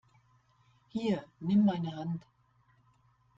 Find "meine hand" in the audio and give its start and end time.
1.63-2.25